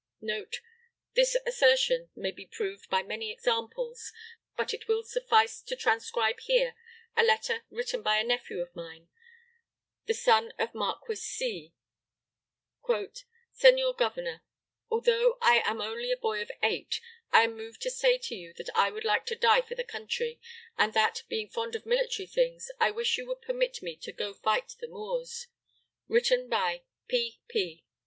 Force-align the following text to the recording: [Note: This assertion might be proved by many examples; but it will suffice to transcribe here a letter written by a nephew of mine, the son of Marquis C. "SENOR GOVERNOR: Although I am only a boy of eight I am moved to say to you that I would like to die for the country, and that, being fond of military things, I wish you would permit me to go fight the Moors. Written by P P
[Note: 0.19 0.61
This 1.13 1.37
assertion 1.45 2.09
might 2.15 2.35
be 2.35 2.47
proved 2.47 2.89
by 2.89 3.03
many 3.03 3.31
examples; 3.31 4.11
but 4.57 4.73
it 4.73 4.87
will 4.87 5.03
suffice 5.03 5.61
to 5.61 5.75
transcribe 5.75 6.39
here 6.39 6.73
a 7.15 7.23
letter 7.23 7.65
written 7.69 8.01
by 8.01 8.17
a 8.17 8.23
nephew 8.23 8.61
of 8.61 8.75
mine, 8.75 9.09
the 10.07 10.15
son 10.15 10.53
of 10.57 10.73
Marquis 10.73 11.17
C. 11.17 11.75
"SENOR 13.53 13.93
GOVERNOR: 13.93 14.41
Although 14.89 15.37
I 15.39 15.61
am 15.63 15.79
only 15.79 16.11
a 16.11 16.17
boy 16.17 16.41
of 16.41 16.51
eight 16.63 16.99
I 17.31 17.43
am 17.43 17.55
moved 17.55 17.83
to 17.83 17.91
say 17.91 18.17
to 18.17 18.33
you 18.33 18.53
that 18.55 18.71
I 18.75 18.89
would 18.89 19.05
like 19.05 19.27
to 19.27 19.35
die 19.35 19.61
for 19.61 19.75
the 19.75 19.83
country, 19.83 20.39
and 20.79 20.95
that, 20.95 21.21
being 21.29 21.47
fond 21.47 21.75
of 21.75 21.85
military 21.85 22.25
things, 22.25 22.71
I 22.79 22.89
wish 22.89 23.19
you 23.19 23.27
would 23.27 23.43
permit 23.43 23.83
me 23.83 23.97
to 23.97 24.11
go 24.11 24.33
fight 24.33 24.73
the 24.79 24.87
Moors. 24.87 25.45
Written 26.07 26.49
by 26.49 26.85
P 27.07 27.39
P 27.47 27.85